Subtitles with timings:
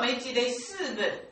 [0.00, 1.31] 没记得四本。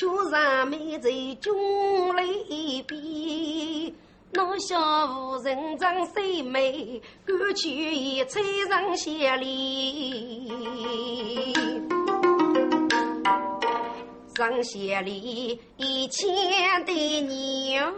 [0.00, 1.52] 却让美在军
[2.16, 3.92] 里边。
[4.32, 10.54] 那小妇人长虽美，敢去吹上千里。
[14.34, 16.26] 上千里一千
[16.86, 17.92] 的娘，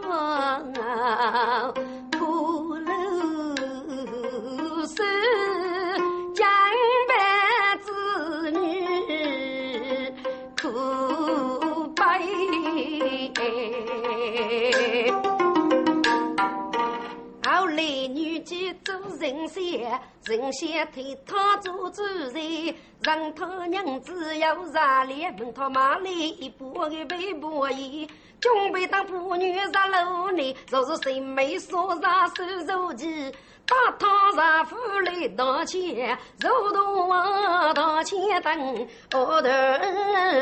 [19.19, 30.55] 人仙，人仙替他做主人，让他娘子要热脸，问他买来一把的白布衣，准备当妇女上楼呢。
[30.69, 33.31] 若是谁没说上手手机，
[33.65, 39.41] 把他丈夫来道歉，肉多往道歉等我头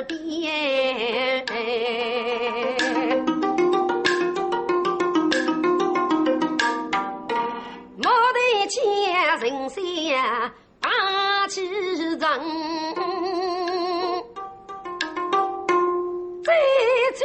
[0.08, 1.46] 边。
[8.72, 8.82] 千
[9.42, 9.84] 人心
[10.80, 12.18] 大气人，
[16.42, 16.50] 再
[17.18, 17.22] 见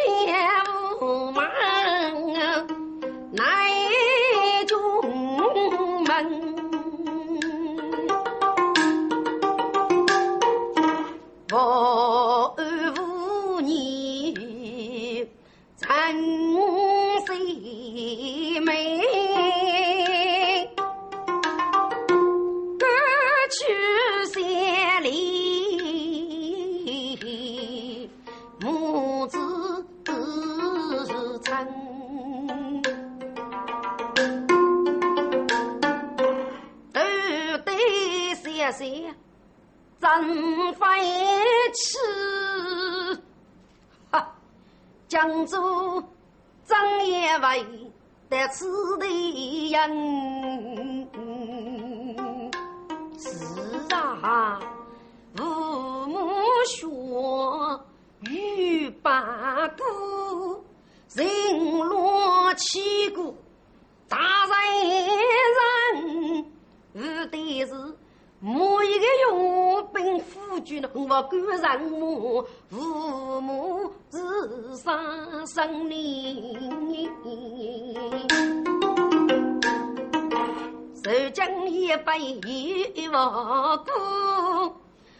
[83.26, 83.90] 一万古，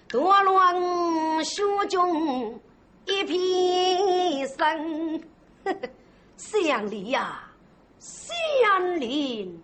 [0.08, 2.61] 多乱血中
[3.05, 5.20] 一片生，
[6.37, 7.41] 相离呀，
[7.99, 9.61] 相山林，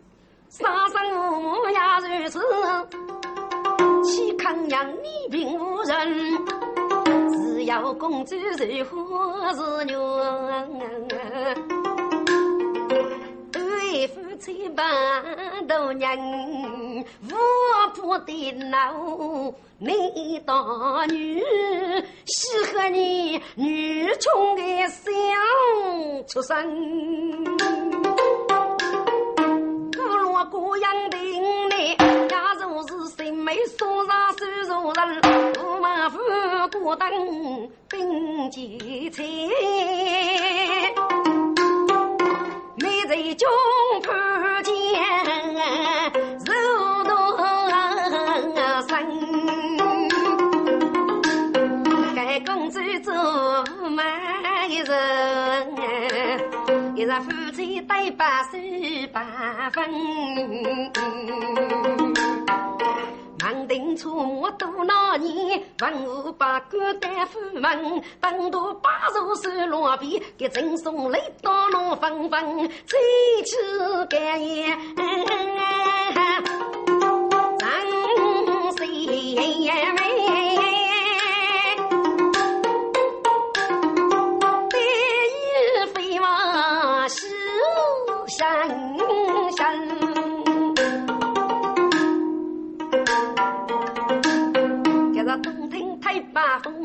[0.48, 1.78] 杀生无母也
[2.18, 2.40] 如此。
[4.02, 6.44] 岂肯让你并无人，
[7.30, 9.94] 只要公主如花是女。
[13.52, 14.08] 对
[14.42, 14.84] 夫妻半
[15.68, 16.18] 多年，
[17.30, 17.36] 我
[17.94, 20.52] 不得恼，你大
[21.08, 21.40] 女
[22.24, 25.12] 喜欢你女穷的小
[26.26, 26.56] 出生，
[29.96, 31.94] 我若孤样定来，
[32.28, 34.34] 假如是心没锁上
[34.66, 35.22] 手如人，
[35.52, 36.18] 驸马府
[36.72, 39.22] 孤灯并几彩。
[42.74, 43.46] 你在军
[44.02, 44.31] 盘
[57.92, 58.58] 夫妻对白手
[59.12, 59.84] 八分。
[63.42, 72.98] 忙定出没多那年，文武百官担夫门，等到八十岁落笔，给赠送来到龙凤凤，再
[73.44, 73.56] 去
[74.08, 74.76] 干也。
[77.58, 80.01] 张三妹，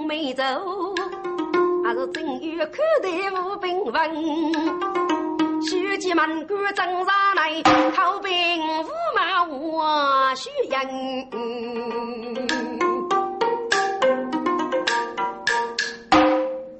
[0.08, 0.44] 把风没走，
[1.84, 3.10] 还是正月看待
[3.42, 3.94] 无兵文。
[5.62, 7.62] 书记门关正上来，
[7.94, 8.32] 靠兵
[8.84, 11.30] 无马我须人。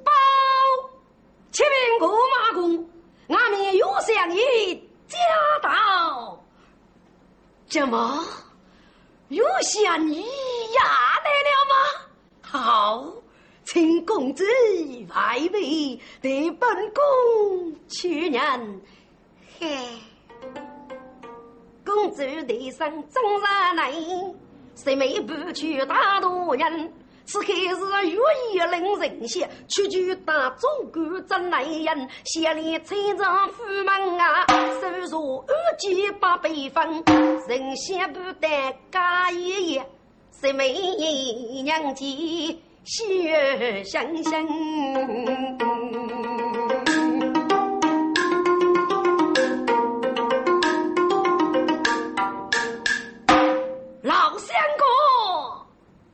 [0.02, 0.10] 报，
[1.52, 2.88] 启禀国马公，
[3.28, 4.74] 俺们有相爷
[5.06, 5.18] 驾
[5.62, 6.42] 到。
[7.68, 8.24] 怎么？
[9.28, 10.24] 有相爷呀？
[12.50, 13.04] 好，
[13.66, 14.44] 请公子
[15.14, 18.80] 外位对本宫去年，
[19.60, 19.68] 嘿，
[21.86, 23.92] 公子的生真热来，
[24.74, 26.92] 谁没不去大多人？
[27.26, 28.18] 此刻是月
[28.54, 29.28] 夜令人。
[29.28, 34.44] 歇，屈居大总管真来人，县里村长府门啊，
[34.80, 37.04] 收入二级八百分，
[37.46, 37.76] 人。
[37.76, 38.48] 先不得
[38.90, 39.86] 加一夜。
[40.32, 40.72] 谁美
[41.62, 42.60] 娘亲
[42.90, 44.42] 血相相，
[54.00, 54.88] 老相公，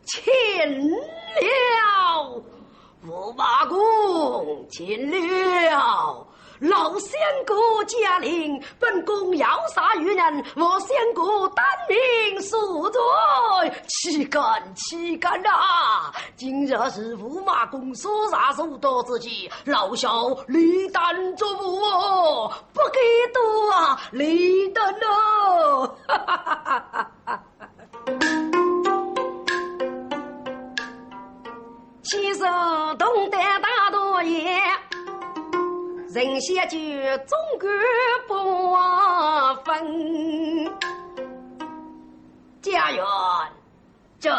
[0.03, 0.97] 请了，
[3.06, 6.26] 驸马公，请了。
[6.64, 7.11] 老相
[7.46, 7.55] 公
[7.87, 14.43] 驾临，本宫要杀于人，我相公担命恕罪，岂敢
[14.75, 15.50] 岂敢呐！
[16.37, 22.99] 今日是驸马公所杀所夺之际，老小理当作福，不给
[23.34, 25.96] 多啊，理当哦！
[26.08, 27.40] 哈哈哈哈哈！
[32.05, 32.40] 其实
[32.99, 34.62] 东得大多爷。
[36.14, 36.78] 人先就
[37.26, 37.69] 总管
[38.28, 38.32] 不
[39.64, 40.73] 分，
[42.62, 43.04] 家园
[44.21, 44.30] 在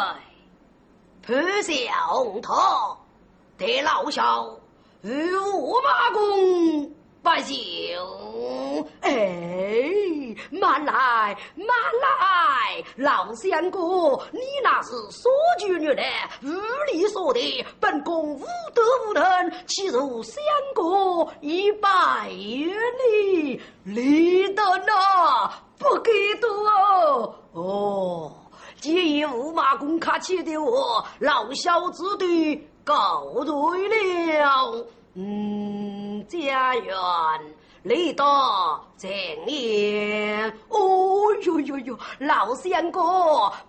[1.22, 1.74] 普小
[2.13, 2.98] 红桃
[3.58, 4.58] 得老小
[5.01, 6.89] 与驸马公
[7.22, 10.04] 不休，哎。
[10.51, 11.68] 慢来，慢
[12.01, 16.04] 来，老相公，你那是说句女的，
[16.44, 16.50] 无
[16.92, 23.62] 理说的，本宫无德无能，岂如相公一百里？
[23.84, 26.12] 理得呐，不给
[26.42, 28.32] 多哦。
[28.82, 34.86] 既然驸马公客气的我，老小子的告罪了。
[35.15, 36.96] 嗯，家园。
[37.86, 39.08] 来到正
[39.46, 40.80] 年，哦
[41.44, 43.00] 哟哟哟，老相公，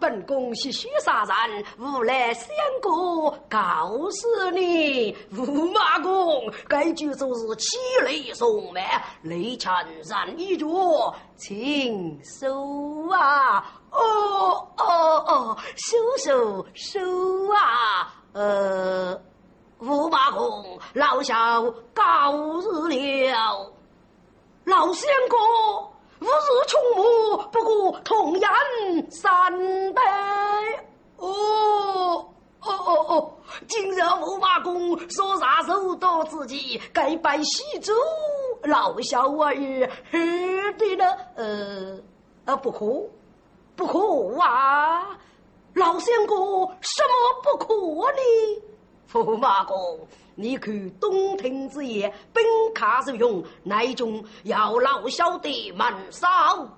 [0.01, 2.49] 本宫是许杀人，无来相
[2.81, 8.83] 公告诉你，驸马公，该句就是起雷送命，
[9.21, 13.71] 雷前人一脚，请收啊！
[13.91, 17.01] 哦哦哦，收收收
[17.53, 18.15] 啊！
[18.33, 19.21] 呃，
[19.79, 23.73] 驸马公，老小告辞了。
[24.67, 25.39] 老相公，
[26.21, 29.53] 吾日穷母，不过同饮三
[29.95, 30.03] 杯。
[31.19, 32.29] 哦
[32.61, 33.33] 哦哦哦！
[33.69, 37.93] 今日驸马公所杀受到自己，该拜喜主。
[38.65, 39.55] 老小儿
[40.11, 40.19] 何
[40.77, 41.05] 必呢？
[41.37, 41.97] 呃
[42.47, 43.09] 呃，不可，
[43.77, 45.17] 不可啊！
[45.75, 47.73] 老相公，什么不可
[48.11, 48.63] 呢？
[49.13, 50.01] 驸马公，
[50.39, 56.29] 你看东庭之夜，本卡受用，内中要老小的满少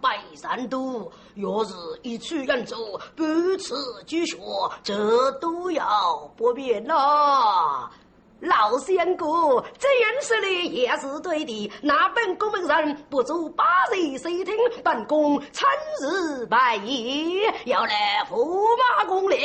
[0.00, 1.10] 百善度。
[1.34, 2.76] 若是一去人奏，
[3.16, 3.24] 彼
[3.56, 3.74] 此
[4.06, 4.38] 举学，
[4.84, 7.90] 这都要不便了。
[8.38, 11.72] 老仙姑，这样说的也是对的。
[11.82, 15.68] 那本宫门人不足八日谁听，本宫趁
[16.00, 19.36] 日拜夜，要来驸马宫了。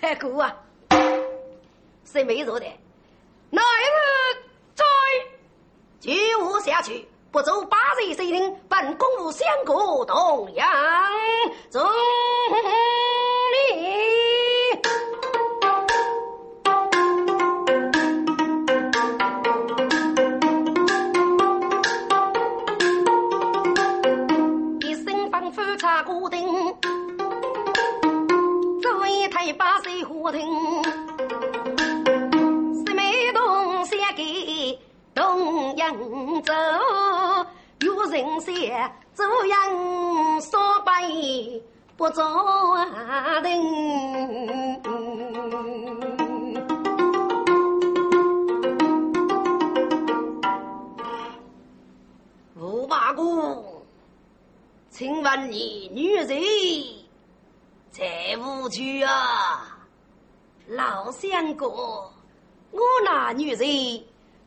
[0.00, 0.56] 嘿哥啊，
[2.04, 2.66] 谁没做的？
[3.50, 4.36] 哪日
[4.74, 4.84] 再
[6.00, 6.12] 就
[6.44, 10.68] 我下去，不足八日谁听，本宫无相公同样
[11.70, 11.82] 忠
[13.72, 13.88] 你。
[26.04, 26.76] 固定，
[28.80, 30.40] 这一台八岁火听，
[35.38, 35.94] 东扬
[36.42, 36.52] 州，
[37.80, 41.08] 有人写这样说白
[41.96, 42.24] 不做
[43.44, 44.82] 定。
[52.56, 53.64] 五八姑。
[54.90, 56.26] 请问你女人
[57.92, 58.04] 在
[58.38, 59.78] 屋去啊？
[60.66, 61.70] 老相公，
[62.72, 64.02] 我那女人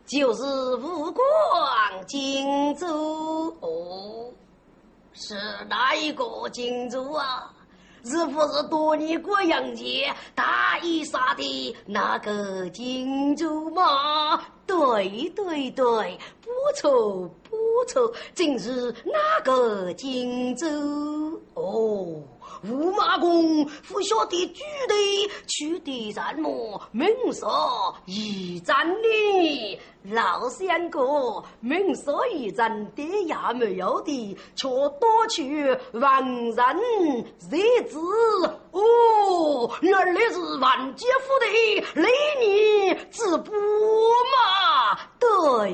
[0.05, 0.43] 就是
[0.75, 4.31] 吴广荆州哦，
[5.13, 5.35] 是
[5.69, 7.53] 哪一个荆州啊？
[8.03, 9.83] 是不是多年过杨家
[10.33, 14.41] 大衣纱的那个荆州吗？
[14.65, 20.67] 对对对，不错不错，正是那个荆州
[21.53, 22.21] 哦。
[22.63, 24.95] 驸马公不晓得举的
[25.47, 26.81] 取的战么？
[26.91, 29.79] 明说一战呢？
[30.03, 36.55] 老相公，明说一战的也没有的，却多取万人
[37.51, 37.99] 日子
[38.71, 39.69] 哦。
[39.81, 43.53] 原来是万劫府的雷尼直播
[44.33, 44.97] 嘛？
[45.19, 45.69] 对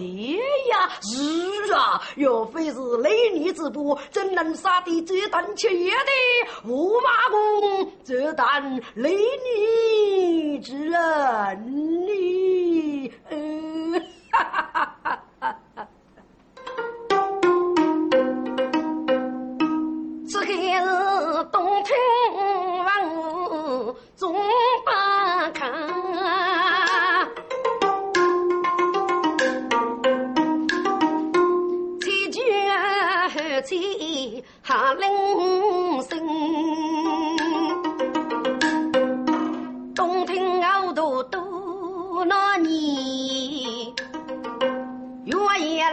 [0.67, 6.67] 呀，是啊，若非是雷尼直播，怎能杀的这等切的？
[6.67, 8.45] 驸马公，这等
[8.95, 9.15] 雷
[9.45, 13.11] 你之人呢？
[13.29, 13.66] 嗯，
[20.29, 21.95] 这个是动听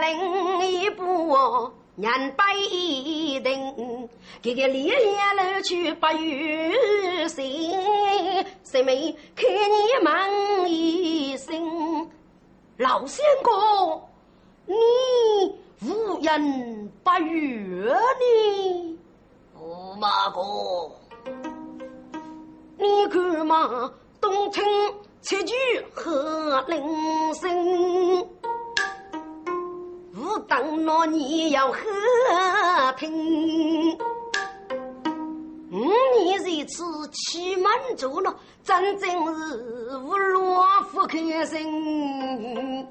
[0.05, 2.43] 夜零一步，年百
[3.43, 4.09] 定，
[4.41, 12.09] 这个烈焰楼去不远行，谁没看你问一声，
[12.77, 14.03] 老相公，
[14.67, 14.75] 你
[15.81, 18.97] 无人不悦呢？
[19.57, 20.91] 驸马公，
[22.77, 24.63] 你看嘛，东城。
[25.21, 25.55] 七句
[25.91, 28.29] 贺铃声，
[30.25, 31.77] 武当那你要和
[32.97, 33.95] 平。
[35.71, 35.77] 五
[36.19, 42.87] 年一次去满足了，真正是无罗不开心。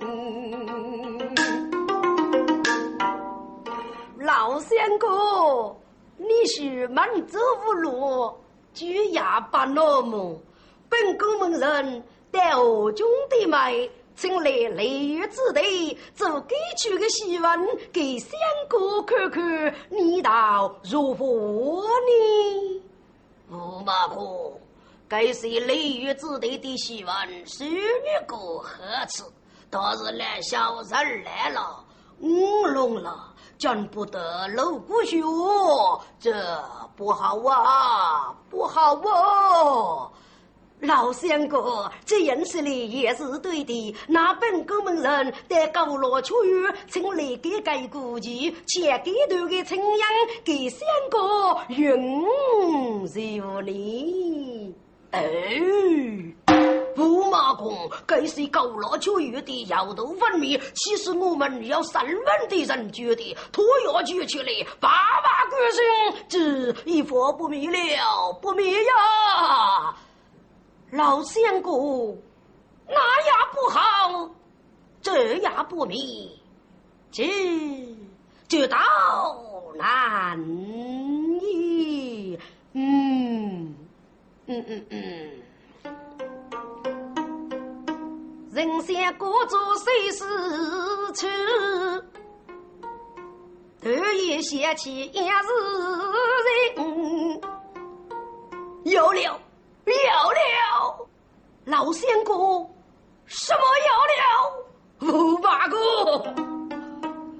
[4.20, 5.76] 老相公，
[6.16, 8.40] 你是满足无罗，
[8.72, 10.40] 就哑巴那么，
[10.88, 12.04] 本宫门人。
[12.30, 18.30] 带我兄弟们，请来雷雨之地，做给去的希望，给相
[18.68, 22.82] 公看看，你道如何呢？
[23.50, 24.60] 驸马公，
[25.08, 28.70] 该是雷雨之地的希望，是你个何
[29.08, 29.24] 次？
[29.70, 31.84] 倒是来小人来了，
[32.20, 35.20] 五龙了，见不得露骨血，
[36.20, 36.32] 这
[36.94, 40.10] 不好啊，不好啊！
[40.86, 43.96] 老相公，这样说的也是对的。
[44.06, 50.08] 那本宫门人在高罗秋月，请来给该古籍，且给头的称扬
[50.44, 52.26] 给相公允
[53.06, 54.74] 受你。
[55.10, 55.22] 哎，
[56.96, 60.60] 驸马公，该是高罗秋月的摇头分明。
[60.74, 64.46] 其实我们要三万的人觉得，拖要举起来，
[64.80, 65.34] 八万。
[65.50, 65.80] 官兄，
[66.26, 69.94] 这一佛不灭了，不灭呀！
[70.94, 71.70] 老仙哥，
[72.86, 74.30] 那也不好，
[75.02, 76.30] 这也不明，
[77.10, 77.24] 这
[78.46, 78.78] 这道
[79.74, 80.38] 难
[81.40, 82.38] 矣。
[82.74, 83.74] 嗯
[84.46, 84.86] 嗯嗯。
[84.90, 85.32] 嗯，
[88.52, 90.24] 人仙各做谁事
[91.12, 91.26] 去？
[93.82, 95.26] 头一想起也是
[96.76, 96.86] 人，
[98.84, 99.40] 有了，有了，
[101.66, 102.70] 老仙姑，
[103.24, 103.60] 什么
[105.00, 105.12] 有了？
[105.12, 105.76] 五八哥，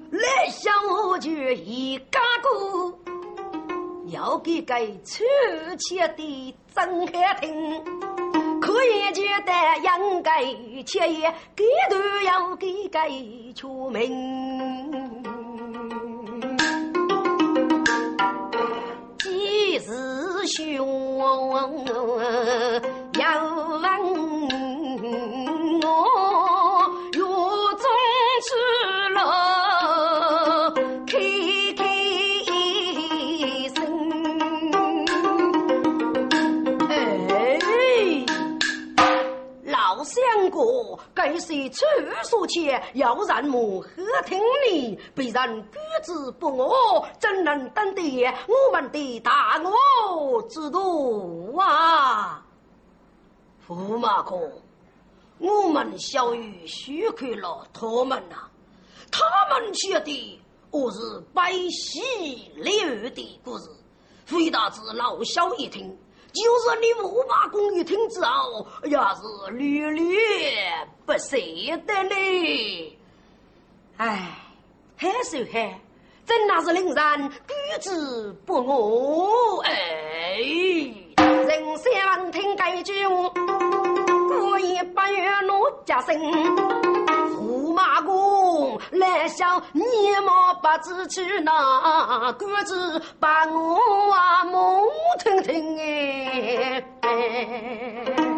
[0.09, 2.91] 来向我就一家哥，
[4.07, 5.23] 要给给出
[5.77, 7.83] 钱的真开听，
[8.59, 10.43] 可以觉得应该
[10.83, 15.23] 切也给都要给给出名。
[20.47, 21.17] 兄
[23.25, 23.83] 要问
[25.81, 25.83] 我
[27.11, 27.83] 狱中
[28.45, 28.47] 之
[29.09, 29.17] 路，
[31.07, 31.11] 开
[31.75, 31.81] 开
[33.73, 33.77] 声。
[36.87, 36.93] 哎，
[39.63, 40.13] 老相
[40.51, 41.83] 国，该是出
[42.23, 42.79] 说去？
[42.93, 43.87] 要人们何
[44.27, 44.39] 听
[44.69, 44.99] 你？
[45.15, 49.59] 必然不知不恶，怎能登得我们的大
[50.15, 52.44] 我之徒啊？
[53.67, 54.35] 驸马哥，
[55.39, 58.35] 我们小玉许可了他们呐，
[59.11, 60.99] 他们觉得我是
[61.33, 63.69] 百喜六的故事，
[64.29, 65.97] 回大子老小一听。
[66.31, 70.17] 就是你驸马公一听之后，也是屡屡
[71.05, 71.37] 不舍
[71.87, 72.97] 得呢。
[73.97, 74.37] 唉，
[74.97, 75.81] 还是还，
[76.25, 79.61] 真那是令人举止不我。
[79.63, 80.37] 哎，
[81.75, 83.29] 人想听该句话，
[84.29, 86.15] 故意不愿落家声。
[87.35, 89.83] 驸马公来想，你
[90.23, 93.77] 莫不知去哪个子把我
[94.13, 94.83] 啊蒙
[95.19, 95.77] 听听
[97.01, 98.34] 哎！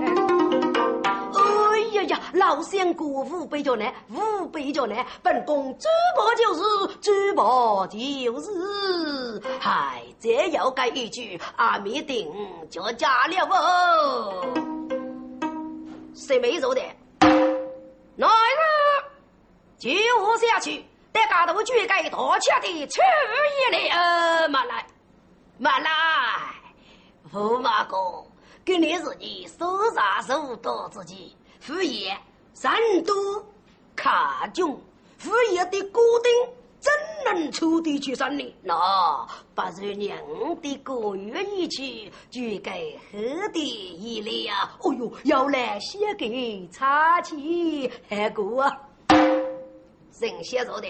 [1.97, 6.61] 哎呀呀，老仙姑五百叫难，五百叫难，本宫珠宝就是
[7.01, 7.97] 珠宝就
[8.39, 12.31] 是，还再要改一句阿弥定
[12.69, 14.45] 就嫁了哦，
[16.13, 16.81] 谁没做的？
[18.15, 18.33] 哪个？
[19.79, 19.89] 就
[20.37, 22.11] 下去，得搞到举给大钱
[22.61, 23.01] 的出
[23.71, 24.85] 一了，慢来，
[25.57, 25.89] 慢来，
[27.31, 27.95] 驸马哥，
[28.65, 32.17] 给你自己手上手到自己，副业
[32.53, 32.73] 三
[33.05, 33.13] 都
[33.95, 34.79] 卡中，
[35.17, 36.53] 副业的固定。
[36.79, 36.93] 怎
[37.25, 38.53] 能出得去三年？
[38.61, 40.15] 那不如娘
[40.61, 42.79] 的个月一去，就该
[43.11, 44.77] 喝的一类呀！
[44.81, 48.71] 哦哟，要来写给插旗还过啊！
[49.09, 50.87] 人写着的，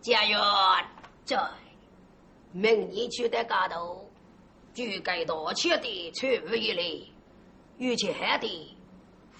[0.00, 0.38] 家园
[1.24, 1.38] 在
[2.50, 4.10] 明年去的高头，
[4.74, 6.26] 就该多钱的出
[6.56, 7.08] 一类，
[7.78, 8.73] 有钱的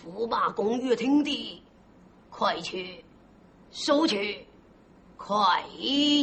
[0.04, 1.62] 驸马公寓厅的，
[2.30, 3.04] 快去
[3.70, 4.46] 收去。
[5.16, 5.64] 快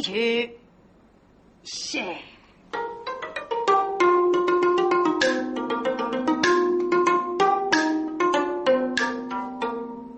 [0.04, 0.58] 去！
[1.64, 2.16] 谢。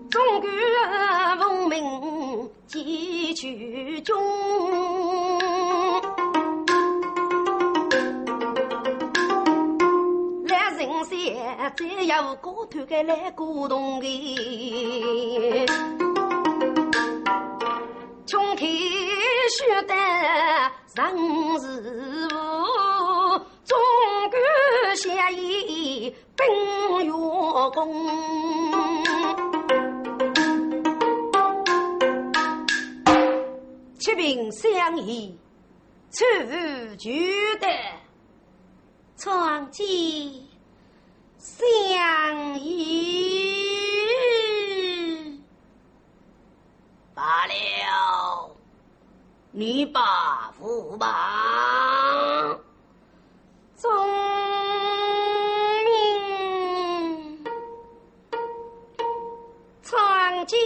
[0.09, 0.47] 中国
[1.39, 4.15] 文明几曲中，
[11.75, 15.65] 只有个头个来鼓动的。
[18.25, 18.71] 穷天
[19.49, 19.93] 学得
[20.95, 21.65] 人事
[22.33, 22.35] 物，
[23.65, 23.77] 中
[24.31, 24.39] 国
[24.95, 26.47] 协议本
[27.05, 27.11] 月
[27.73, 27.93] 功，
[33.99, 35.37] 七平相依，
[36.11, 36.23] 处
[36.97, 37.09] 处
[37.59, 37.67] 得
[39.17, 40.44] 创基
[41.45, 42.73] 相依。
[47.13, 48.49] 罢了，
[49.51, 52.57] 你把驸马
[53.77, 53.91] 宗
[55.85, 57.45] 明
[59.83, 60.57] 闯进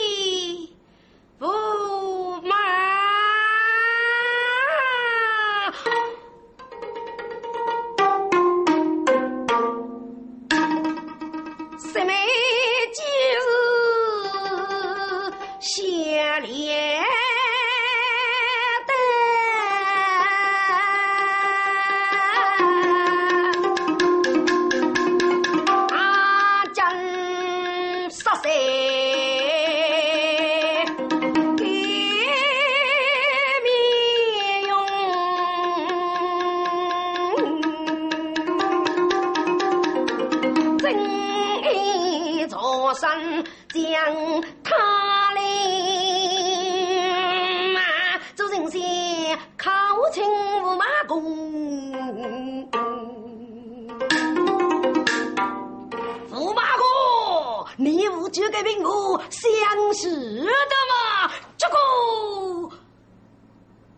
[57.82, 61.32] 你无这个兵我相识的吗？
[61.58, 61.78] 这个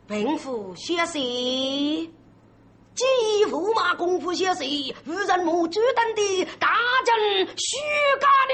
[0.05, 1.19] 兵符写谁？
[2.93, 3.03] 继
[3.49, 4.63] 驸马功夫小事，
[5.07, 7.79] 无人目主等的大阵虚
[8.19, 8.53] 假的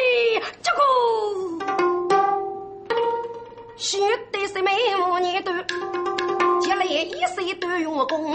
[0.63, 2.15] 这个，
[3.75, 3.99] 学
[4.31, 5.51] 的是美妇女的，
[6.61, 8.33] 接来一岁都用功。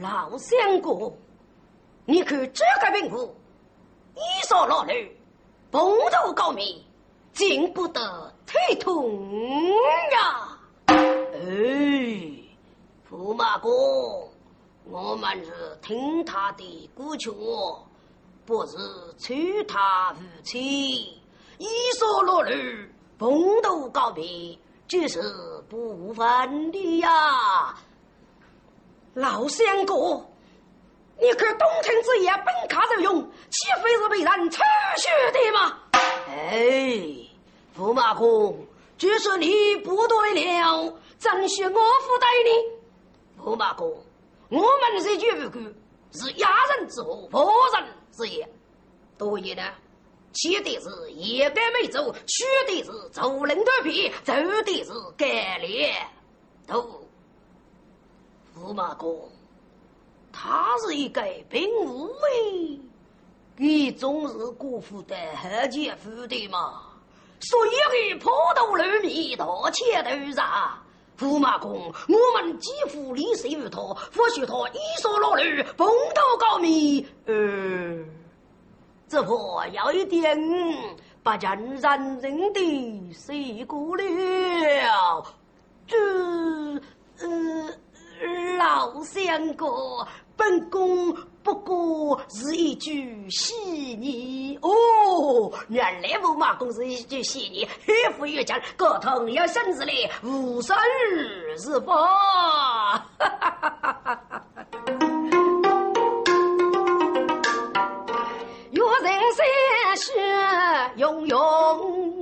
[0.00, 1.18] 老相公，
[2.04, 3.34] 你看这个兵符，
[4.14, 5.16] 一说老女，
[5.70, 6.66] 蓬头垢面，
[7.32, 9.70] 经不得推痛
[10.12, 10.58] 呀！
[10.86, 12.38] 哎。
[13.10, 13.70] 驸马公，
[14.84, 17.30] 我们是听他的鼓劝，
[18.46, 18.76] 不是
[19.18, 21.20] 催他夫妻。
[21.58, 21.66] 一
[21.98, 23.30] 说落日，蓬
[23.62, 25.20] 头垢面，这是
[25.68, 27.74] 不分的呀。
[29.12, 30.31] 老相公，
[31.22, 34.60] 你看东城之夜本卡受用，岂非是被人抽
[34.96, 35.78] 血的吗？
[36.26, 36.58] 哎，
[37.78, 38.66] 驸马公，
[38.98, 42.80] 这是你不对了，怎许我负担呢？
[43.40, 43.88] 驸马公，
[44.48, 45.60] 我们这句无辜
[46.10, 48.48] 是压人之祸，破人之业。
[49.16, 49.62] 多言呢，
[50.32, 56.04] 起的是也该没走，取的是走人头皮，走的是改脸
[56.66, 57.06] 都。
[58.58, 59.30] 驸马公，
[60.32, 62.80] 他是一个并无为，
[63.56, 66.80] 你总是辜负的何姐夫的嘛，
[67.40, 70.78] 所以会破头露面，大切头上。
[71.18, 77.06] 驸马公，我们几乎离谁于他，或许他一说落泪，蓬头垢面。
[77.26, 78.04] 呃，
[79.06, 80.36] 这婆有一点
[81.22, 84.02] 不尽人人的谁过了？
[85.86, 85.96] 这，
[88.82, 90.04] 老相公，
[90.36, 91.16] 本宫。
[91.44, 100.76] 不过是一句戏言哦，原来驸马公是一句戏言，黑夫越讲，各同要生子嘞，无生
[101.58, 103.04] 是吧？
[108.70, 109.02] 有人
[109.34, 109.44] 三
[109.96, 110.12] 血
[110.96, 112.21] 涌涌，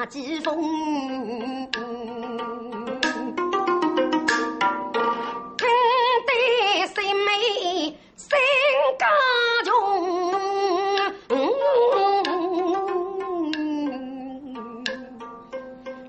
[0.00, 0.56] 大疾风，
[5.58, 5.68] 听
[6.26, 6.32] 得
[6.86, 7.30] 心美
[8.16, 8.26] 心
[8.98, 9.06] 家
[9.66, 9.68] 穷，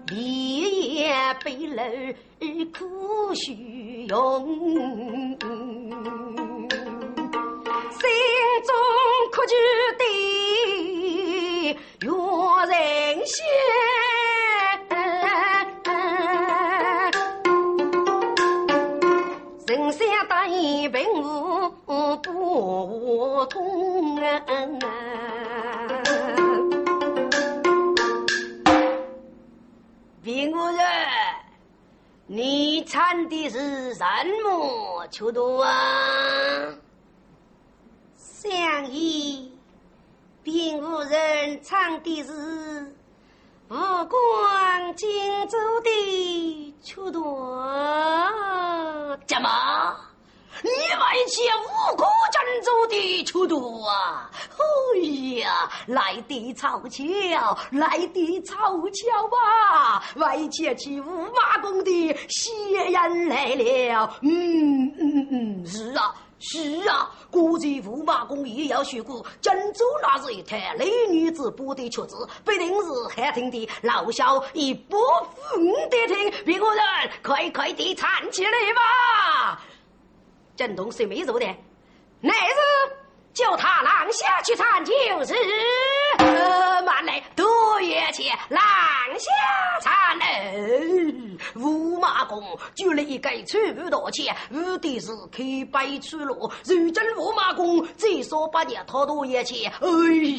[0.08, 1.12] 立业
[1.44, 1.84] 背楼
[2.72, 4.16] 苦虚荣，
[7.92, 8.08] 心
[8.64, 8.74] 中
[9.34, 9.54] 可惧
[10.00, 10.04] 的
[12.02, 12.76] 若人。
[13.28, 13.46] 仙，
[19.68, 22.16] 人生大义并无不
[23.46, 24.42] 通啊！
[30.24, 30.82] 别个人，
[32.26, 34.04] 你唱的是什
[34.44, 35.72] 么曲多啊？
[38.18, 39.51] 相依，
[40.44, 42.96] 并无人唱的是。
[43.68, 45.08] 不光荆
[45.48, 47.22] 州的曲段，
[49.26, 49.96] 怎么？
[50.64, 54.30] 你外借五谷荆州的曲段啊？
[54.94, 55.00] 哎
[55.40, 58.56] 呀，来的凑巧，来的凑
[58.90, 60.04] 巧吧！
[60.18, 64.18] 外借去五马宫的仙人来了。
[64.22, 66.14] 嗯嗯嗯，是啊。
[66.42, 73.70] 是啊，估计驸马公也要学过荆州那是一台雷女子播的曲子，必定是好听的。
[73.84, 76.84] 老小一不服得听，别个人
[77.24, 79.62] 快快地唱起来吧！
[80.56, 81.46] 震动谁没做的？
[82.20, 82.56] 那是
[83.34, 85.36] 叫他让下去唱就是。
[86.18, 87.24] 呃，慢来，
[87.82, 88.62] 多月前让
[89.18, 89.32] 下
[89.82, 90.24] 唱呢。
[91.56, 92.40] 驸马公
[92.76, 96.52] 就了一个全部道歉，目的是开白出路。
[96.64, 99.74] 如今驸马公最少把你掏多一钱。
[99.82, 99.88] 哎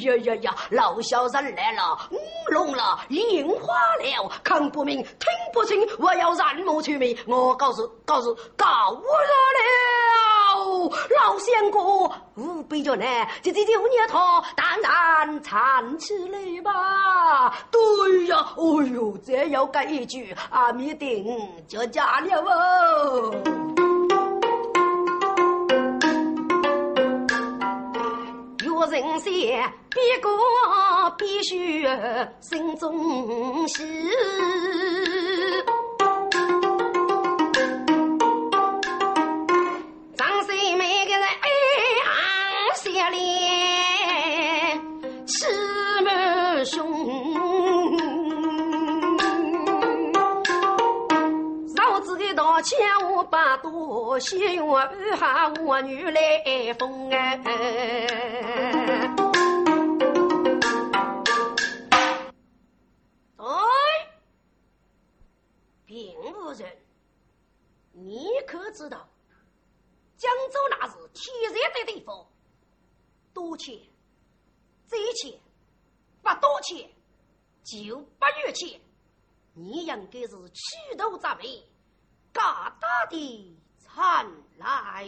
[0.03, 0.55] 呀呀呀！
[0.71, 2.19] 老小人来了，嗯，
[2.53, 7.17] 聋了，眼花了，看不明，听不清，我要人目全面。
[7.27, 9.03] 我告诉告诉告我
[9.59, 13.05] 了，老相公，无比着呢，
[13.43, 14.21] 这这这五年头
[14.55, 16.73] 当然唱起来吧！
[17.71, 21.25] 对呀，哦哟，再要改一句，阿弥定
[21.67, 23.35] 就嫁了哦。
[28.65, 30.29] 有人写，别个
[31.17, 31.87] 必须
[32.41, 33.83] 心中喜。
[53.29, 57.41] 八多喜悦，二下我女来逢哎。
[63.37, 63.45] 哎，
[65.85, 66.77] 并无人，
[67.91, 69.09] 你可知道，
[70.17, 72.29] 江州那是天热的地方，
[73.35, 73.77] 多钱？
[74.87, 75.37] 这钱
[76.23, 76.89] 不多钱，
[77.65, 78.81] 就不月钱，
[79.55, 81.45] 你应该是气度咱们。
[82.33, 85.07] 大大的灿来，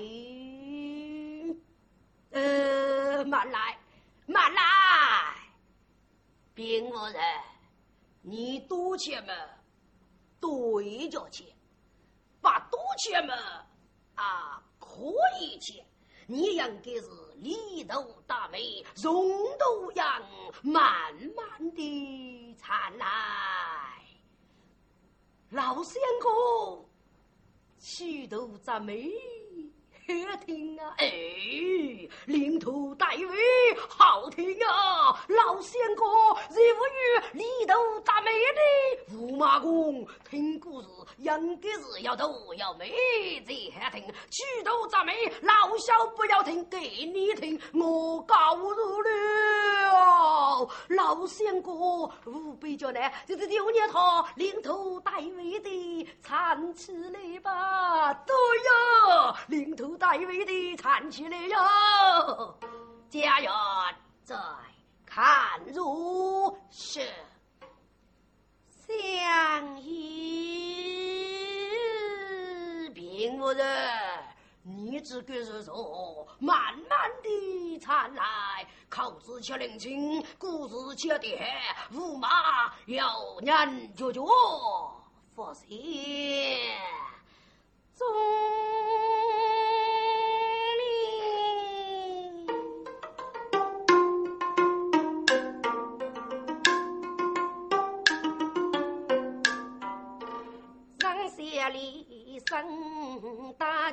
[2.31, 3.79] 呃，慢来，
[4.27, 4.63] 慢来，
[6.55, 7.23] 并无人，
[8.21, 9.33] 你赌钱嘛？
[10.41, 11.47] 对着钱，
[12.43, 13.35] 把多钱嘛？
[14.17, 15.85] 啊，可以钱，
[16.27, 19.27] 你应该是里头大美，容
[19.59, 20.23] 头样，
[20.63, 23.07] 慢慢的灿来，
[25.49, 26.87] 老相公。
[27.87, 29.11] 许多赞美，
[30.07, 30.95] 听啊！
[30.99, 31.11] 哎，
[32.27, 35.19] 领土大位好听啊！
[35.29, 36.05] 老仙哥，
[36.51, 40.89] 日无语里头咋美的驸马公，听故事
[41.19, 42.93] 应该是要头要美
[43.47, 44.05] 才好听。
[44.31, 50.69] 许多赞美，老小不要听，给你听，我告诉了。
[50.89, 51.73] 老仙哥，
[52.27, 58.13] 无必叫呢，就是丢念他领土大位的唱起来吧。
[58.13, 61.57] 对呀，领头大位的站起来呀！
[63.09, 63.53] 家园
[64.25, 64.37] 在
[65.07, 67.09] 看如是，
[68.69, 70.11] 相依
[72.93, 73.67] 并无人，
[74.63, 81.29] 你只管是说，慢慢的传来，口子却灵清，故事却的
[81.93, 83.95] 驸马要人。
[83.95, 84.27] 舅舅
[85.37, 85.69] 放心。
[87.95, 88.05] 总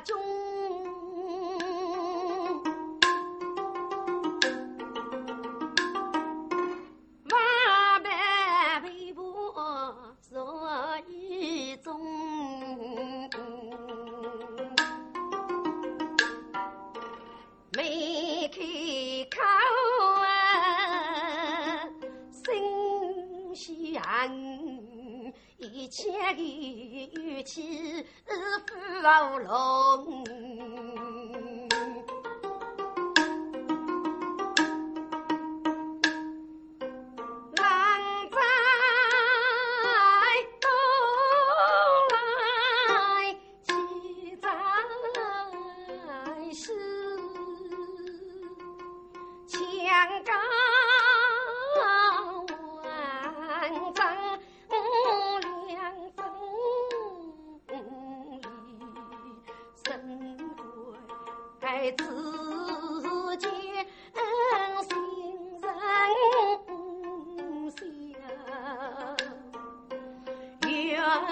[0.00, 0.41] 大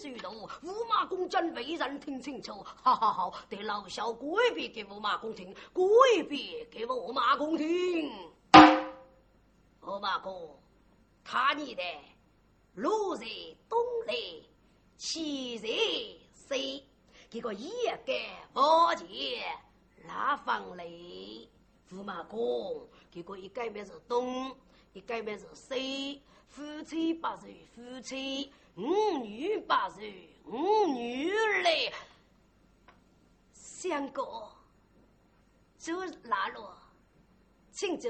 [0.00, 5.86] 水路，驸马公真为人听清楚，好好好，得老小过一遍给驸马公听，过
[6.16, 8.10] 一遍给驸马公听。
[9.82, 10.58] 驸马公，
[11.22, 11.82] 他你的
[12.74, 13.26] 路在
[13.68, 14.14] 东来，
[14.96, 15.66] 七十
[16.32, 16.82] 岁，
[17.28, 17.70] 这个一
[18.06, 18.16] 干
[18.52, 19.06] 八件
[20.08, 21.50] 拉房里，
[21.90, 24.54] 驸马公，这个一改名是东，
[24.92, 31.30] 一改名是西，夫妻八是，夫妻五女八岁，五女
[31.62, 31.92] 来，
[33.52, 34.24] 相公，
[35.76, 36.66] 走哪路？
[37.72, 38.08] 请走。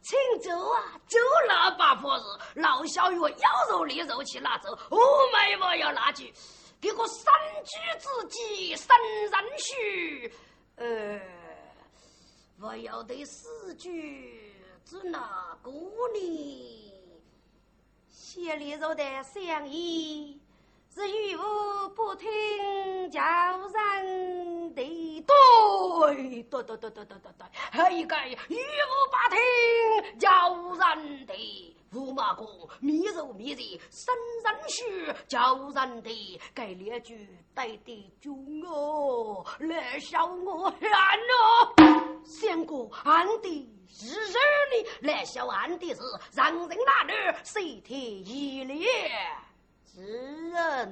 [0.00, 0.98] 请走啊！
[1.06, 4.98] 走那八婆子，老小月要肉立肉去拿走，我
[5.32, 6.32] 没我要拿去。
[6.80, 7.32] 这个三
[7.64, 10.34] 居之计，三人许。
[10.76, 11.20] 呃，
[12.60, 16.51] 我要的四句只哪个呢？
[18.52, 20.38] 这里头的相依，
[20.94, 22.28] 是与我不听
[23.10, 30.28] 叫人的对，对对对对对对对，还有个与我不听叫
[30.94, 31.32] 人的。
[31.92, 32.48] 驸马公，
[32.80, 33.58] 密柔密热，
[33.90, 41.74] 生人须叫人的，该列句带的中哦，来笑我喊哦，
[42.24, 43.68] 相公俺的
[44.00, 44.38] 日日
[44.72, 46.00] 里，来笑俺的是
[46.32, 47.12] 让人那女
[47.44, 48.88] 谁提一列
[49.84, 50.00] 之
[50.50, 50.88] 人，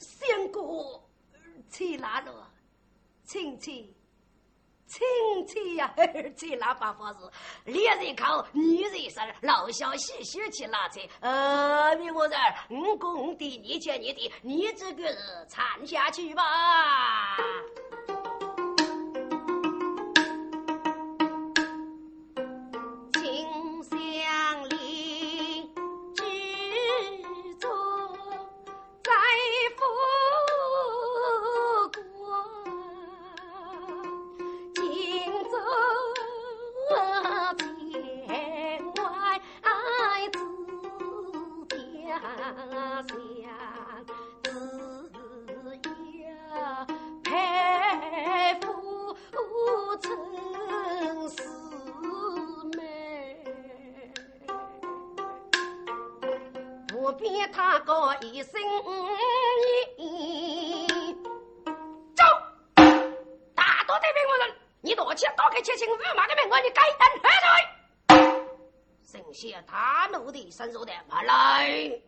[0.00, 1.00] 相公
[1.70, 2.50] 去哪了？
[3.24, 3.93] 亲戚，
[4.86, 5.92] 亲戚呀！
[6.36, 11.00] 这那办法是，男人靠，女人身，老小细细去拿车。
[11.20, 12.36] 呃，你我这
[12.70, 17.36] 五公的，你欠你的，你这个是参下去吧。
[66.34, 67.46] 还没我你该等回来。
[69.04, 70.50] 剩下他奴的。
[70.50, 70.92] 伸手的。
[71.08, 72.02] 马来，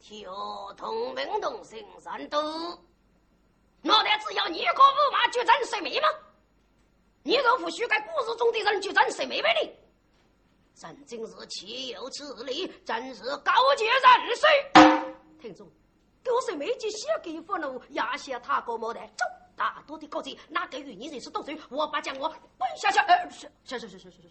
[0.00, 2.78] 条同门同姓三都，我
[3.82, 6.08] 的只要你个五马就真是没吗？
[7.22, 8.58] 你若不许该故事中的。
[8.62, 9.76] 人就真是没没的。
[11.06, 12.66] 今日岂有此理？
[12.84, 14.46] 真是高洁人士。
[15.40, 15.70] 听众，
[16.24, 19.24] 都是没几写给俘虏，压下他个莫得走。
[19.60, 21.54] 大多的高级，哪个与你认识多岁？
[21.68, 22.98] 我把将我滚下去！
[23.00, 24.28] 呃，是是是是是是是。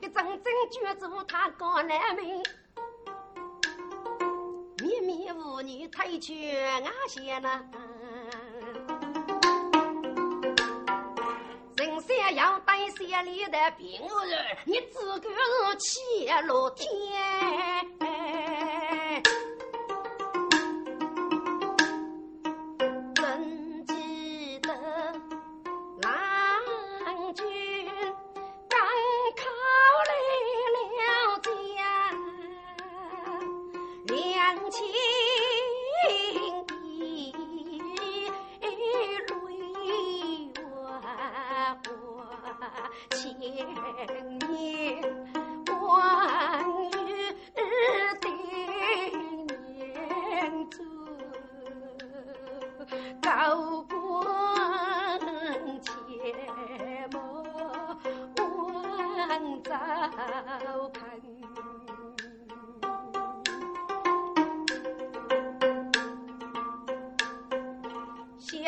[0.00, 2.42] 一阵阵卷住他高难眉，
[4.78, 7.62] 迷迷糊女推去阿些呢，
[11.76, 16.88] 人生要担心里的病人，你自个儿去落天。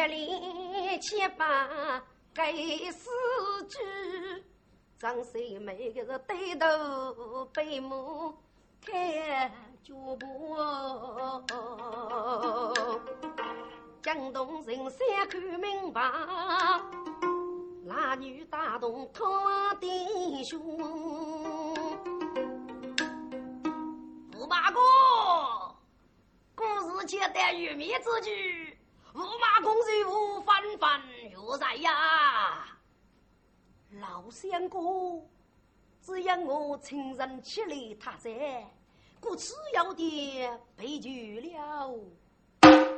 [0.07, 2.03] 二七八，
[2.35, 3.09] 改四
[3.69, 3.79] 句，
[4.99, 8.35] 张三妹个是低头背母，
[8.85, 9.51] 看
[9.83, 10.57] 脚步。
[14.03, 16.13] 江东人山看门房，
[17.85, 20.61] 男女大同，托弟兄。
[24.37, 24.79] 五八哥，
[26.55, 28.74] 故事简单，愚昧之举。
[29.15, 31.01] 驸马公是无翻翻
[31.33, 32.67] 如在呀。
[34.01, 35.25] 老相公，
[36.03, 38.69] 只要我亲人起来他在，
[39.21, 41.95] 故此要的被拒了。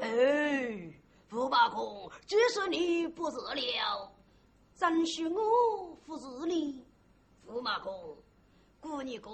[0.00, 0.90] 哎，
[1.30, 4.10] 驸马公，只是你不是了，
[4.74, 6.82] 真许我不是你。
[7.46, 8.16] 驸马公，
[8.80, 9.30] 姑你哥，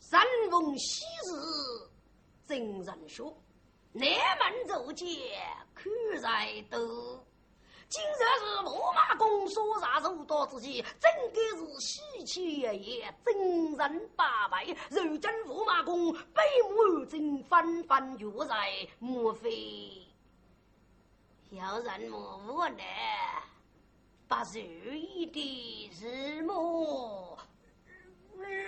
[0.00, 1.88] 山逢喜事
[2.48, 3.32] 真人说，
[3.92, 5.04] 南门走街
[5.74, 6.78] 看在都。
[7.88, 14.64] 今日是驸马公所杀受刀之际，真该是喜气洋洋，真人八百。
[14.90, 20.06] 如今驸马公北目正纷纷约在，莫非
[21.50, 22.84] 有人谋呢？
[24.28, 24.60] 把如
[24.92, 27.36] 意的是么？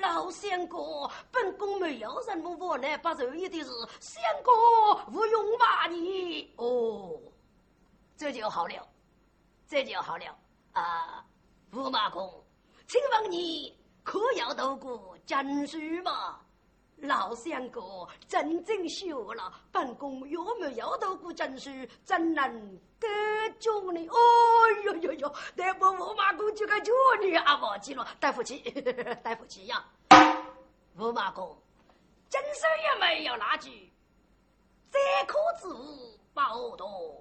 [0.00, 3.70] 老相公，本宫没有什么无奈，不如意的事
[4.00, 4.52] 相公
[5.14, 7.18] 勿用骂你哦，
[8.16, 8.88] 这就好了。
[9.68, 10.38] 这就好了
[10.72, 11.24] 啊，
[11.72, 12.30] 驸马公，
[12.86, 16.38] 请问你可要渡过真书吗？
[17.02, 21.68] 老相公，真正休了，本宫有没有读过真书，
[22.04, 23.08] 怎能得
[23.58, 24.06] 救呢？
[24.06, 24.16] 哦
[24.84, 27.56] 哟哟哟，那不驸马公就该救你啊！
[27.56, 29.84] 忘记了，对不起，对不起呀，
[30.96, 31.56] 五马公，
[32.30, 33.92] 真书也没有那句，
[34.90, 37.20] 这可之物报多。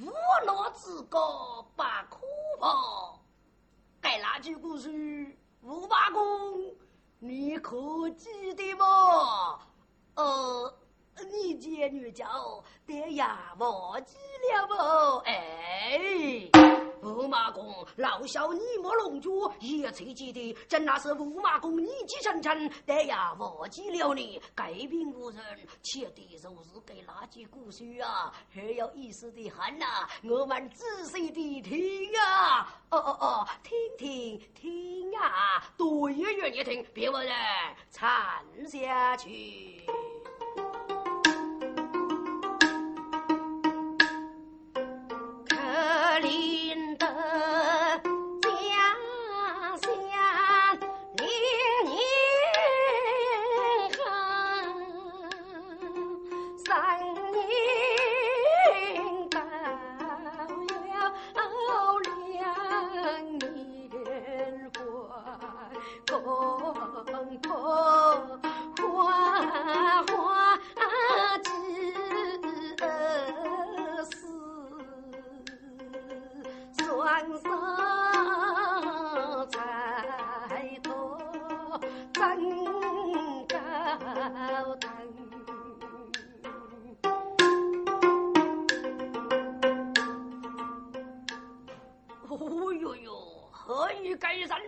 [0.00, 0.12] 无
[0.46, 2.20] 脑之高不可
[2.60, 3.18] 怕，
[4.00, 6.72] 该那句故事，吴八公，
[7.20, 9.58] 你可记得吗？
[10.14, 10.72] 呃，
[11.32, 14.16] 你姐女叫，爹呀忘记
[14.52, 14.74] 了不？
[15.26, 16.48] 哎。
[17.02, 19.30] 驸马公，老小你莫弄脚，
[19.60, 25.40] 一切记得，真那是驸马公年纪轻轻，但呀忘记了你，改变无人，
[25.82, 37.34] 且得就是给那句古书啊，很有意思的很呐，我们仔细的听啊，哦哦哦，听听听啊，多愿意听，别问人
[37.90, 38.08] 唱
[38.66, 39.84] 下去。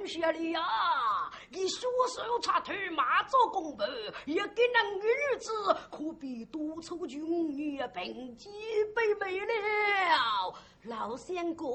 [0.06, 0.60] 谢里呀！
[1.50, 3.86] 你学手插头，马做公婆，
[4.24, 5.02] 也给那女
[5.38, 5.52] 子，
[5.90, 8.52] 可比多出军女并肩
[8.94, 10.54] 背背了。
[10.84, 11.72] 老相公，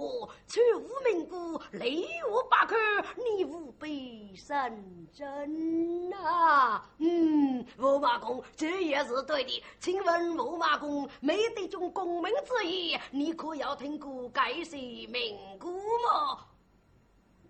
[0.47, 2.75] 出无名姑，雷我八口，
[3.15, 6.83] 你无必认真啊！
[6.97, 9.63] 嗯，驸马公，这也是对的。
[9.79, 15.71] 请问驸马公，没得种功名之意，你可要听过该些名姑
[16.03, 16.45] 吗？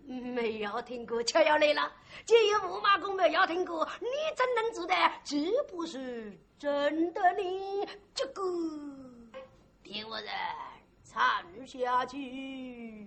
[0.06, 1.92] 没有听过，却要来了。
[2.24, 4.94] 只有木马公没有听过，你怎能知道
[5.24, 5.36] 这
[5.68, 7.88] 不是真的呢？
[8.14, 8.42] 这个，
[9.82, 10.28] 听我的
[11.04, 13.06] 唱下去。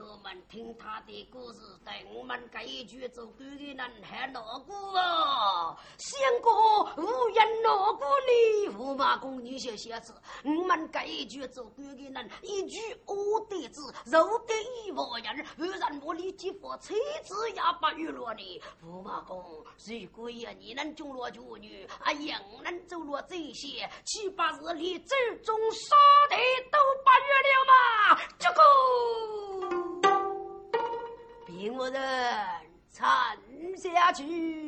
[0.00, 5.76] 我们听他的故事，对我们这一句做官的人还难过啊！
[5.98, 6.52] 相公
[6.96, 16.94] 无人难过你，驸马公你些小子，我们这一句做官的人一句恶的字，肉的一万人，不然我你几副妻
[17.24, 18.62] 子也不娱乐你。
[18.82, 25.96] 驸马公，如果呀你能中了绝女，啊ยัง能走了这些，岂不是连祖宗杀
[26.30, 26.36] 的
[26.70, 28.20] 都不娱了吗？
[28.38, 29.57] 这个。
[31.58, 32.00] 凭我人
[32.88, 33.10] 唱
[33.92, 34.67] 下去。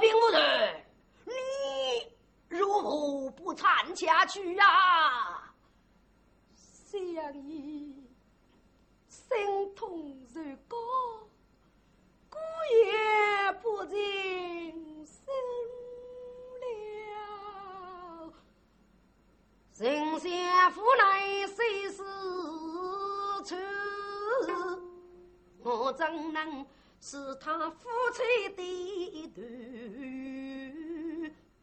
[0.00, 0.82] 兵不仁
[2.48, 5.52] 如何不参加去呀！
[6.56, 7.00] 相
[7.34, 7.94] 依
[9.08, 10.76] 心痛如歌，
[12.28, 12.38] 孤
[12.74, 13.96] 也不尽
[15.06, 15.32] 心
[16.60, 16.64] 了。
[19.78, 22.02] 人相负来谁是
[23.44, 23.54] 处？
[25.62, 26.66] 我怎能
[27.00, 29.40] 是他夫妻的对？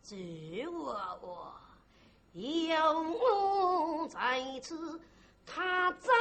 [0.01, 1.53] 只我我。
[2.33, 4.99] 有我在此，
[5.45, 6.11] 他怎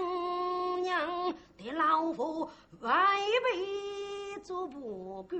[0.00, 2.50] 能让的老婆
[2.80, 2.90] 违
[3.44, 5.36] 背做不顾？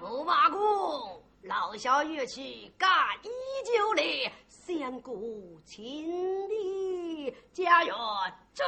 [0.00, 2.88] 驸马公，老小乐器干
[3.22, 3.28] 依
[3.64, 4.32] 旧来，
[4.64, 7.94] 相顾千里，家园
[8.54, 8.64] 追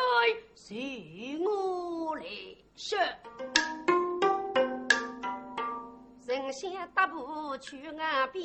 [0.57, 2.25] 随我来
[2.75, 2.99] 说。
[6.27, 8.43] 人先大步去岸边，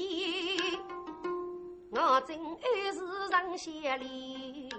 [1.89, 4.69] 我真爱是上仙里，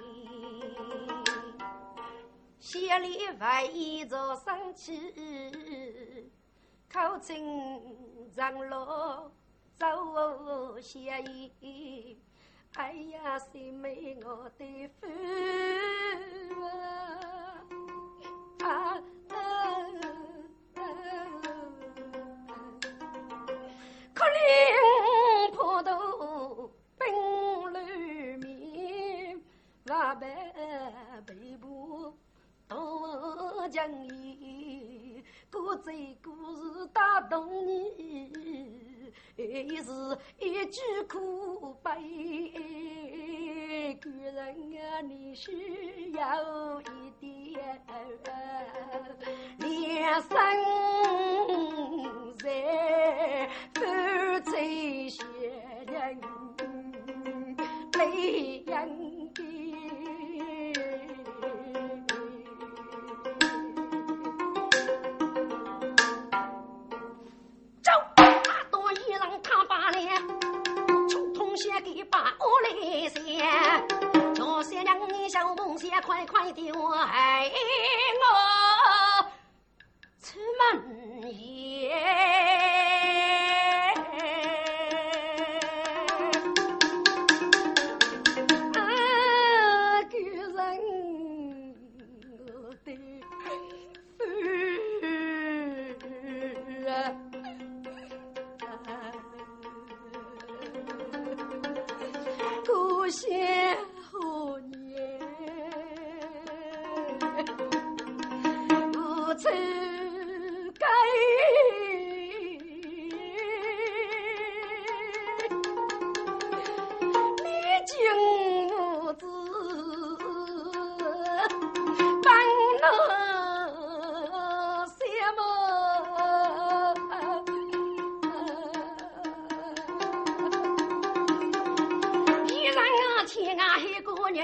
[2.61, 5.13] 仙里万一着生气，
[6.89, 9.29] 口称长老
[9.77, 11.27] 走仙
[11.61, 12.23] 衣，
[12.77, 15.07] 哎呀，谁美我的夫
[18.65, 19.03] 啊！
[24.15, 27.13] 可怜坡头冰
[27.73, 27.79] 露
[28.39, 29.41] 面，
[29.87, 30.29] 万般
[31.27, 32.15] 背部
[32.69, 39.43] 多情意，故醉故事打动你，还
[39.83, 39.91] 是
[40.39, 41.50] 一句苦
[41.99, 44.39] 一个人
[44.79, 47.81] 啊，你需要一点
[49.59, 50.29] 良心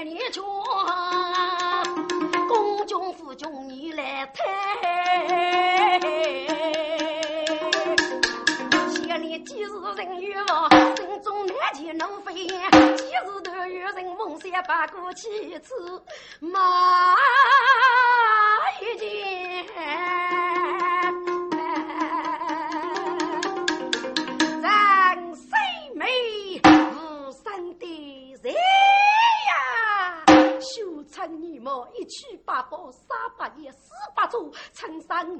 [0.07, 0.45] 年年穷，
[2.47, 5.99] 公中功夫穷你来抬。
[8.89, 12.71] 千里几时人远望，心中难解怒飞燕。
[12.95, 16.01] 几时都有人梦想把过去次
[16.39, 17.15] 马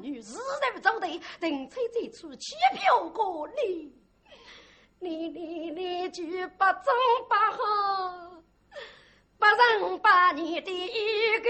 [0.01, 3.93] 女日日走对，人吹这处千飘过里。
[4.99, 6.93] 你你你就不中
[7.29, 8.41] 不好，
[9.37, 11.49] 不仁把你的一个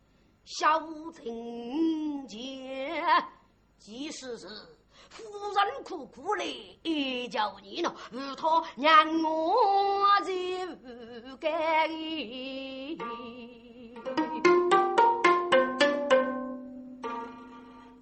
[0.43, 0.81] 小
[1.13, 3.03] 情节，
[3.77, 4.47] 即使是。
[5.09, 6.45] 夫人苦苦来
[7.29, 10.31] 叫你呢，如他让我就
[10.77, 11.89] 不该。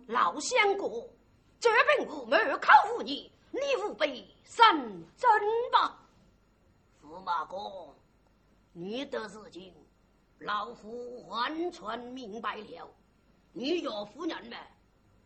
[0.05, 1.09] 老相公，
[1.59, 4.63] 这本无没考乎你，你无被审
[5.17, 5.29] 真
[5.71, 5.97] 吧？
[7.03, 7.95] 驸马公，
[8.71, 9.73] 你的事情
[10.39, 12.89] 老夫完全明白了，
[13.51, 14.57] 你岳夫人们。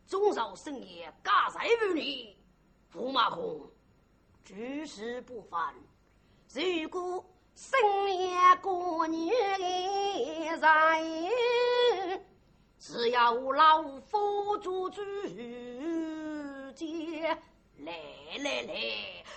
[0.08, 2.36] 终少生也，家财于你，
[2.92, 3.62] 驸马公，
[4.44, 5.74] 举世不凡。
[6.54, 7.24] 如果
[7.56, 10.60] 生也过女人，
[12.78, 15.02] 只要老夫做主
[16.76, 17.42] 见。
[17.78, 17.92] 来
[18.38, 18.74] 来来，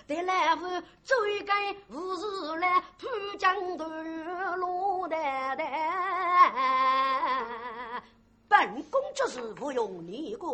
[0.06, 0.66] 得来夫
[1.02, 3.08] 追赶无事来，浦
[3.38, 5.66] 江段落丹丹。
[8.48, 10.52] 本宫之事不用你管，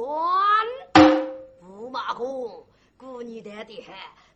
[0.94, 2.66] 驸马公，
[2.96, 3.94] 姑你的的很，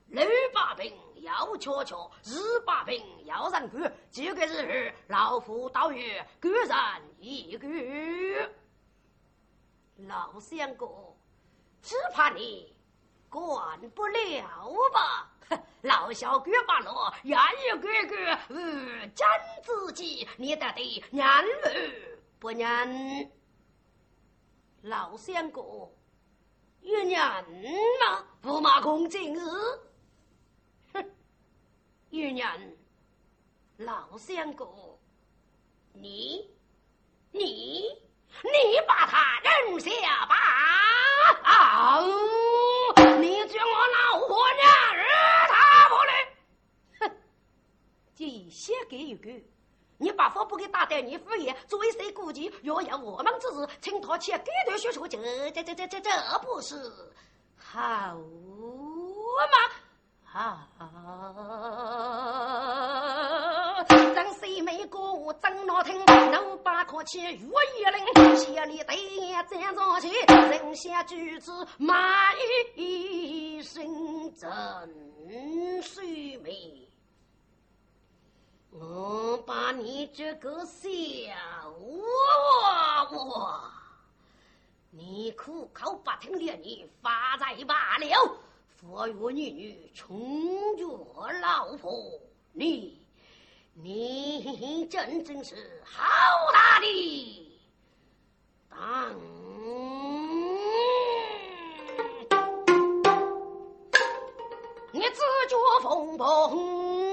[0.08, 0.92] 六把兵
[1.22, 6.76] 要悄悄，日把兵要人管，这个日老夫到月各人
[7.18, 7.66] 一个。
[10.06, 11.16] 老相公，
[11.80, 12.75] 只怕你
[13.36, 14.42] 管不了
[14.94, 15.30] 吧？
[15.82, 19.26] 老小哥把罗，愿意哥哥，嗯，真
[19.62, 21.44] 自己，你得得娘儿
[22.38, 22.88] 不娘？
[24.82, 25.92] 老相公，
[26.80, 27.10] 有人
[28.00, 28.24] 吗？
[28.42, 29.40] 驸马公今日，
[30.94, 31.10] 哼，
[32.10, 32.76] 有人。
[33.76, 34.98] 老相公，
[35.92, 36.48] 你，
[37.30, 37.82] 你，
[38.42, 39.90] 你把他扔下
[40.24, 40.34] 吧！
[41.42, 42.00] 啊！
[43.20, 44.98] 你叫我老婆娘儿
[45.48, 45.54] 他
[45.88, 46.10] 不来？
[47.00, 47.02] 哼，
[48.14, 48.20] 这
[48.50, 49.30] 先给一个。
[49.98, 52.52] 你把佛不给打掉，你敷衍，作为谁顾忌？
[52.62, 55.16] 若有我们之事，请他去给头学说，这
[55.52, 56.74] 这这这这这不是
[57.56, 59.56] 好吗？
[60.24, 60.68] 好！
[65.66, 72.32] 让谁没过张老听，能把可去岳一令，千里对眼站上去，人下举子骂
[72.76, 76.88] 一声真水美。
[78.70, 80.88] 我把你这个小
[82.62, 83.72] 娃娃，
[84.90, 88.38] 你苦口不听的你发财罢了，
[88.76, 90.84] 佛曰女女穷绝
[91.40, 91.90] 老婆，
[92.52, 93.00] 你
[93.78, 95.54] 你真正是
[95.84, 96.02] 好
[96.50, 97.60] 大的
[98.70, 99.14] 胆。
[104.92, 107.05] 你自觉风暴。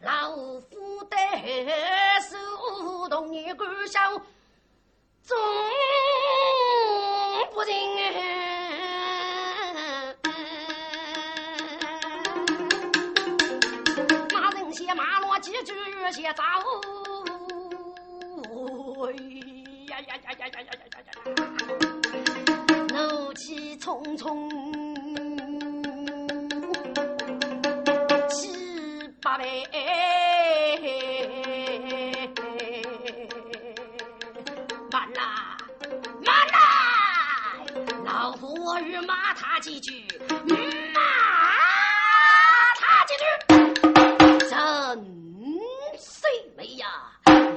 [0.00, 1.16] 老夫的
[2.20, 4.00] 手动你个笑，
[5.22, 5.36] 总
[7.52, 7.72] 不行。
[14.32, 15.72] 骂人些骂落几句
[16.12, 16.42] 些糟，
[19.88, 21.10] 呀呀呀呀呀呀呀呀！
[22.88, 24.49] 怒气冲冲。
[34.90, 35.56] 慢啦，
[36.22, 37.56] 慢啦！
[38.04, 40.06] 老夫我欲骂他几句，
[40.92, 41.00] 骂
[42.76, 43.24] 他几句。
[44.46, 44.50] 真
[45.98, 46.86] 谁没呀？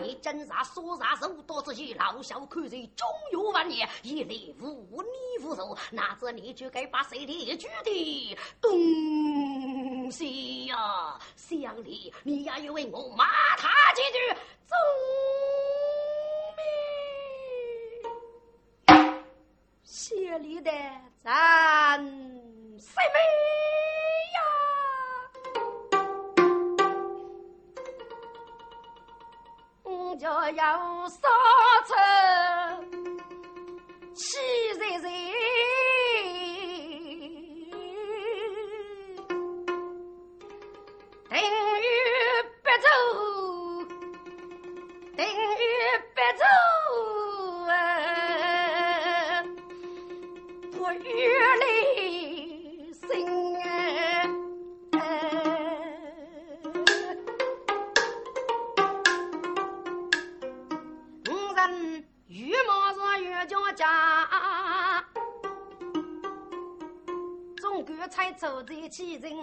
[0.01, 5.02] 你真啥说啥手多之些，老小看谁终有万年，一力无
[5.55, 11.19] 手，哪知你就该把谁的举的东西呀？
[11.35, 13.25] 乡里，你也要为我骂
[13.57, 14.17] 他几句，
[14.67, 14.77] 总
[18.87, 19.23] 命
[19.83, 20.71] 谢礼的
[21.23, 21.97] 咱
[22.79, 23.19] 谁没
[30.15, 31.27] 就要杀
[31.87, 32.92] 成
[34.13, 34.37] 气
[34.73, 35.33] 死人。
[41.29, 41.87] 等于
[42.63, 42.87] 白走
[45.17, 45.29] 等于
[46.15, 46.43] 白走
[68.37, 68.89] 岁岁。
[68.89, 69.33] 其人，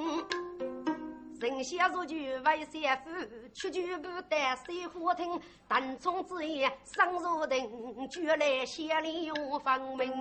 [1.40, 3.10] 人下如就为三夫，
[3.54, 5.40] 出去不得水火听。
[5.66, 10.12] 单从之言，生如定，绝来千里永分明。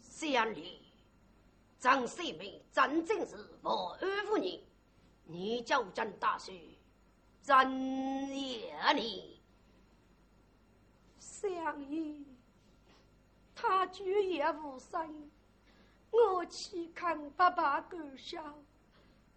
[0.00, 0.80] 乡里，
[1.78, 4.64] 张世美真正是我安抚你，
[5.24, 6.54] 你叫真大帅，
[7.42, 9.31] 真也你。
[11.42, 12.24] 相依，
[13.52, 15.28] 他居也无声。
[16.12, 18.40] 我去看爸爸搞笑，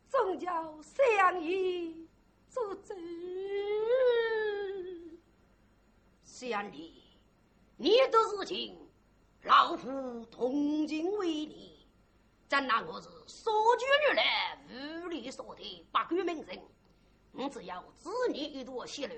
[0.08, 2.08] 总叫相依
[2.48, 2.94] 做主。
[6.24, 6.94] 相依，
[7.76, 8.78] 你的事情，
[9.42, 11.88] 老夫同情为你。
[12.48, 16.62] 怎那我是说句女来，无理说的不管名人，
[17.32, 19.16] 我只要子女一朵血路。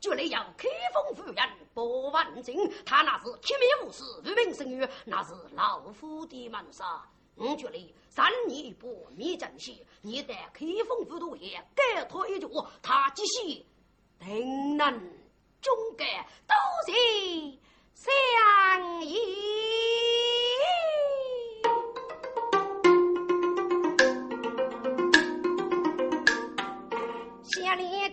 [0.00, 1.34] 就来要开封府人
[1.74, 1.82] 百
[2.12, 6.86] 万金，他那是铁面无私、无名声誉，那是老夫的门生。
[7.34, 12.48] 我觉得三年一波灭正气，你在开封府都也改他一脚，
[12.80, 13.64] 他即使
[14.18, 14.90] 定能
[15.60, 16.54] 终改，都
[16.92, 17.58] 是
[17.94, 19.16] 相依。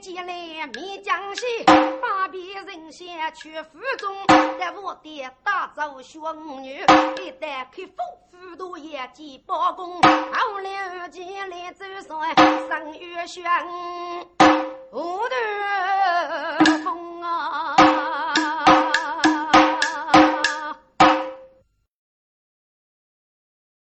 [0.04, 1.64] 前来灭江西，
[2.02, 4.14] 把别人先去府中，
[4.60, 6.82] 在我的大走兄女，
[7.22, 7.96] 一旦开封
[8.30, 13.46] 府都业绩包公，后来见来走上三月轩。